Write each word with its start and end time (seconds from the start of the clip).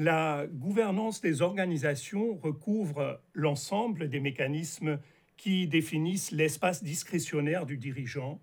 La 0.00 0.46
gouvernance 0.46 1.20
des 1.20 1.42
organisations 1.42 2.36
recouvre 2.36 3.20
l'ensemble 3.34 4.08
des 4.08 4.20
mécanismes 4.20 5.00
qui 5.36 5.66
définissent 5.66 6.30
l'espace 6.30 6.84
discrétionnaire 6.84 7.66
du 7.66 7.78
dirigeant, 7.78 8.40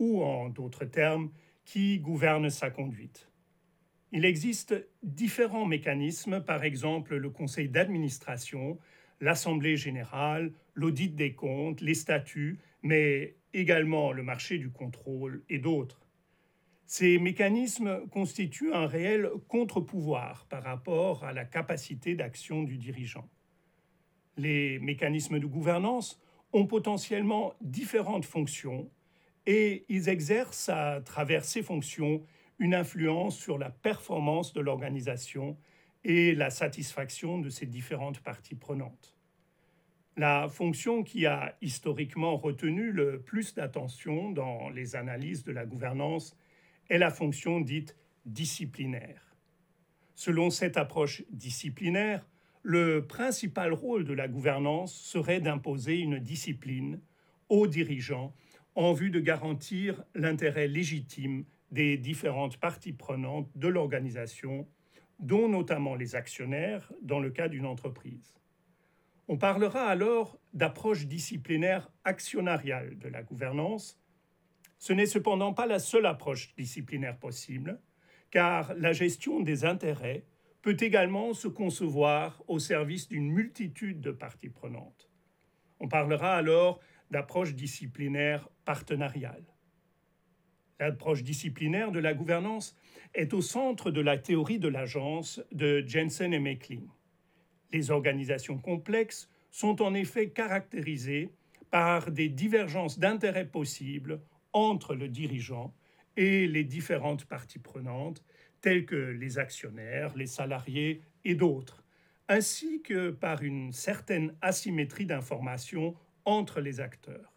ou 0.00 0.24
en 0.24 0.48
d'autres 0.48 0.86
termes, 0.86 1.30
qui 1.64 2.00
gouvernent 2.00 2.50
sa 2.50 2.70
conduite. 2.70 3.30
Il 4.10 4.24
existe 4.24 4.74
différents 5.04 5.66
mécanismes, 5.66 6.40
par 6.40 6.64
exemple 6.64 7.14
le 7.14 7.30
conseil 7.30 7.68
d'administration, 7.68 8.76
l'assemblée 9.20 9.76
générale, 9.76 10.52
l'audit 10.74 11.14
des 11.14 11.32
comptes, 11.32 11.80
les 11.80 11.94
statuts, 11.94 12.58
mais 12.82 13.36
également 13.54 14.10
le 14.10 14.24
marché 14.24 14.58
du 14.58 14.70
contrôle 14.70 15.44
et 15.48 15.58
d'autres. 15.58 16.07
Ces 16.90 17.18
mécanismes 17.18 18.08
constituent 18.08 18.72
un 18.72 18.86
réel 18.86 19.28
contre-pouvoir 19.46 20.46
par 20.46 20.62
rapport 20.62 21.22
à 21.22 21.34
la 21.34 21.44
capacité 21.44 22.14
d'action 22.14 22.62
du 22.62 22.78
dirigeant. 22.78 23.28
Les 24.38 24.78
mécanismes 24.78 25.38
de 25.38 25.44
gouvernance 25.44 26.18
ont 26.54 26.66
potentiellement 26.66 27.52
différentes 27.60 28.24
fonctions 28.24 28.90
et 29.44 29.84
ils 29.90 30.08
exercent 30.08 30.70
à 30.70 31.02
travers 31.02 31.44
ces 31.44 31.62
fonctions 31.62 32.22
une 32.58 32.72
influence 32.72 33.38
sur 33.38 33.58
la 33.58 33.68
performance 33.68 34.54
de 34.54 34.62
l'organisation 34.62 35.58
et 36.04 36.34
la 36.34 36.48
satisfaction 36.48 37.38
de 37.38 37.50
ses 37.50 37.66
différentes 37.66 38.20
parties 38.20 38.54
prenantes. 38.54 39.14
La 40.16 40.48
fonction 40.48 41.02
qui 41.02 41.26
a 41.26 41.54
historiquement 41.60 42.38
retenu 42.38 42.92
le 42.92 43.20
plus 43.20 43.54
d'attention 43.54 44.30
dans 44.30 44.70
les 44.70 44.96
analyses 44.96 45.44
de 45.44 45.52
la 45.52 45.66
gouvernance 45.66 46.34
est 46.88 46.98
la 46.98 47.10
fonction 47.10 47.60
dite 47.60 47.96
disciplinaire. 48.24 49.36
Selon 50.14 50.50
cette 50.50 50.76
approche 50.76 51.22
disciplinaire, 51.30 52.26
le 52.62 53.06
principal 53.06 53.72
rôle 53.72 54.04
de 54.04 54.12
la 54.12 54.28
gouvernance 54.28 54.92
serait 54.92 55.40
d'imposer 55.40 55.98
une 55.98 56.18
discipline 56.18 57.00
aux 57.48 57.66
dirigeants 57.66 58.34
en 58.74 58.92
vue 58.92 59.10
de 59.10 59.20
garantir 59.20 60.04
l'intérêt 60.14 60.68
légitime 60.68 61.44
des 61.70 61.96
différentes 61.96 62.58
parties 62.58 62.92
prenantes 62.92 63.48
de 63.54 63.68
l'organisation, 63.68 64.66
dont 65.18 65.48
notamment 65.48 65.94
les 65.94 66.14
actionnaires 66.14 66.92
dans 67.02 67.20
le 67.20 67.30
cas 67.30 67.48
d'une 67.48 67.66
entreprise. 67.66 68.34
On 69.28 69.36
parlera 69.36 69.86
alors 69.86 70.38
d'approche 70.54 71.06
disciplinaire 71.06 71.90
actionnariale 72.04 72.98
de 72.98 73.08
la 73.08 73.22
gouvernance, 73.22 74.00
ce 74.78 74.92
n'est 74.92 75.06
cependant 75.06 75.52
pas 75.52 75.66
la 75.66 75.78
seule 75.78 76.06
approche 76.06 76.54
disciplinaire 76.56 77.18
possible, 77.18 77.80
car 78.30 78.74
la 78.74 78.92
gestion 78.92 79.40
des 79.40 79.64
intérêts 79.64 80.24
peut 80.62 80.76
également 80.80 81.34
se 81.34 81.48
concevoir 81.48 82.42
au 82.46 82.58
service 82.58 83.08
d'une 83.08 83.30
multitude 83.30 84.00
de 84.00 84.10
parties 84.10 84.50
prenantes. 84.50 85.08
On 85.80 85.88
parlera 85.88 86.36
alors 86.36 86.80
d'approche 87.10 87.54
disciplinaire 87.54 88.48
partenariale. 88.64 89.44
L'approche 90.80 91.24
disciplinaire 91.24 91.90
de 91.90 91.98
la 91.98 92.14
gouvernance 92.14 92.76
est 93.14 93.34
au 93.34 93.40
centre 93.40 93.90
de 93.90 94.00
la 94.00 94.18
théorie 94.18 94.58
de 94.58 94.68
l'agence 94.68 95.40
de 95.50 95.84
Jensen 95.86 96.32
et 96.32 96.38
Meckling. 96.38 96.88
Les 97.72 97.90
organisations 97.90 98.58
complexes 98.58 99.28
sont 99.50 99.82
en 99.82 99.94
effet 99.94 100.30
caractérisées 100.30 101.32
par 101.70 102.10
des 102.10 102.28
divergences 102.28 102.98
d'intérêts 102.98 103.48
possibles 103.48 104.20
entre 104.52 104.94
le 104.94 105.08
dirigeant 105.08 105.74
et 106.16 106.46
les 106.46 106.64
différentes 106.64 107.24
parties 107.24 107.58
prenantes, 107.58 108.22
telles 108.60 108.86
que 108.86 108.96
les 108.96 109.38
actionnaires, 109.38 110.16
les 110.16 110.26
salariés 110.26 111.02
et 111.24 111.34
d'autres, 111.34 111.84
ainsi 112.28 112.82
que 112.82 113.10
par 113.10 113.42
une 113.42 113.72
certaine 113.72 114.34
asymétrie 114.42 115.06
d'information 115.06 115.94
entre 116.24 116.60
les 116.60 116.80
acteurs. 116.80 117.32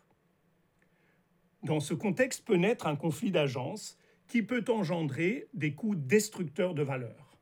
Dans 1.63 1.79
ce 1.79 1.93
contexte 1.93 2.43
peut 2.43 2.55
naître 2.55 2.87
un 2.87 2.95
conflit 2.95 3.31
d'agence 3.31 3.97
qui 4.27 4.41
peut 4.41 4.65
engendrer 4.67 5.47
des 5.53 5.73
coûts 5.73 5.95
destructeurs 5.95 6.73
de 6.73 6.83
valeur. 6.83 7.37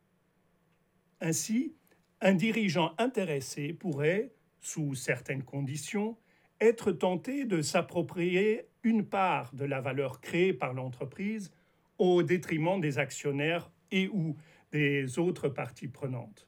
Ainsi, 1.22 1.76
un 2.22 2.34
dirigeant 2.34 2.94
intéressé 2.98 3.74
pourrait, 3.74 4.34
sous 4.60 4.94
certaines 4.96 5.44
conditions, 5.44 6.18
être 6.62 6.92
tenté 6.92 7.46
de 7.46 7.62
s'approprier 7.62 8.66
une 8.84 9.06
part 9.06 9.54
de 9.54 9.66
la 9.66 9.82
valeur 9.82 10.22
créée 10.22 10.54
par 10.54 10.74
l'entreprise 10.74 11.52
au 11.98 12.24
détriment 12.24 12.80
des 12.80 12.98
actionnaires 12.98 13.70
et 13.92 14.08
ou 14.10 14.36
des 14.72 15.20
autres 15.20 15.50
parties 15.50 15.88
prenantes. 15.88 16.48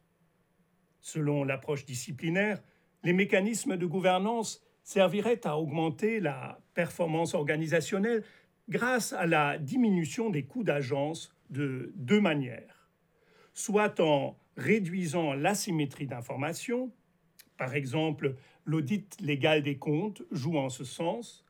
Selon 1.01 1.43
l'approche 1.43 1.85
disciplinaire, 1.85 2.61
les 3.03 3.13
mécanismes 3.13 3.77
de 3.77 3.85
gouvernance 3.85 4.63
serviraient 4.83 5.45
à 5.45 5.57
augmenter 5.57 6.19
la 6.19 6.59
performance 6.73 7.33
organisationnelle 7.33 8.23
grâce 8.69 9.13
à 9.13 9.25
la 9.25 9.57
diminution 9.57 10.29
des 10.29 10.43
coûts 10.43 10.63
d'agence 10.63 11.35
de 11.49 11.91
deux 11.95 12.21
manières. 12.21 12.89
Soit 13.53 13.99
en 13.99 14.37
réduisant 14.55 15.33
l'asymétrie 15.33 16.07
d'information, 16.07 16.91
par 17.61 17.75
exemple 17.75 18.37
l'audit 18.65 19.21
légal 19.21 19.61
des 19.61 19.77
comptes 19.77 20.23
joue 20.31 20.57
en 20.57 20.69
ce 20.69 20.83
sens, 20.83 21.45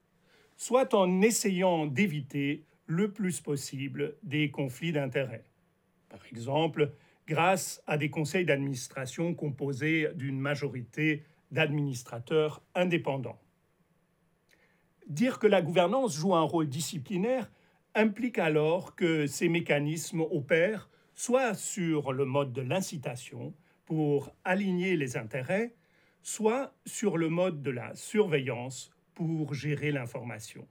soit 0.58 0.94
en 0.94 1.22
essayant 1.22 1.86
d'éviter 1.86 2.66
le 2.86 3.14
plus 3.14 3.40
possible 3.40 4.18
des 4.22 4.52
conflits 4.52 4.92
d'intérêts. 4.92 5.46
Par 6.10 6.20
exemple, 6.30 6.92
grâce 7.28 7.82
à 7.88 7.98
des 7.98 8.10
conseils 8.10 8.44
d'administration 8.44 9.34
composés 9.34 10.10
d'une 10.16 10.38
majorité 10.38 11.24
d'administrateurs 11.50 12.62
indépendants. 12.76 13.40
Dire 15.08 15.40
que 15.40 15.48
la 15.48 15.62
gouvernance 15.62 16.18
joue 16.18 16.36
un 16.36 16.42
rôle 16.42 16.68
disciplinaire 16.68 17.50
implique 17.96 18.38
alors 18.38 18.98
que 18.98 19.28
ces 19.28 19.48
mécanismes 19.48 20.26
opèrent 20.30 20.90
soit 21.14 21.54
sur 21.54 22.12
le 22.12 22.26
mode 22.26 22.52
de 22.52 22.62
l'incitation 22.62 23.54
pour 23.86 24.36
aligner 24.44 24.98
les 24.98 25.16
intérêts, 25.16 25.74
soit 26.22 26.74
sur 26.86 27.18
le 27.18 27.30
mode 27.30 27.62
de 27.62 27.72
la 27.72 27.96
surveillance 27.96 28.92
pour 29.14 29.54
gérer 29.54 29.92
l'information. 29.92 30.68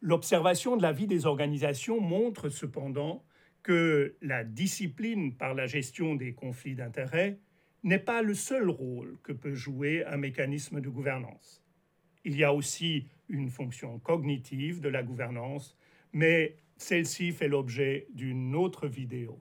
L'observation 0.00 0.76
de 0.76 0.82
la 0.82 0.92
vie 0.92 1.06
des 1.06 1.26
organisations 1.26 2.00
montre 2.00 2.48
cependant 2.48 3.24
que 3.62 4.16
la 4.20 4.44
discipline 4.44 5.34
par 5.34 5.54
la 5.54 5.66
gestion 5.66 6.14
des 6.14 6.34
conflits 6.34 6.74
d'intérêts 6.74 7.38
n'est 7.82 7.98
pas 7.98 8.22
le 8.22 8.34
seul 8.34 8.68
rôle 8.68 9.18
que 9.22 9.32
peut 9.32 9.54
jouer 9.54 10.04
un 10.04 10.16
mécanisme 10.16 10.80
de 10.80 10.88
gouvernance. 10.88 11.62
Il 12.24 12.36
y 12.36 12.44
a 12.44 12.52
aussi 12.52 13.08
une 13.28 13.50
fonction 13.50 13.98
cognitive 13.98 14.80
de 14.80 14.88
la 14.88 15.02
gouvernance, 15.02 15.76
mais 16.12 16.56
celle-ci 16.76 17.32
fait 17.32 17.48
l'objet 17.48 18.06
d'une 18.12 18.54
autre 18.54 18.88
vidéo. 18.88 19.38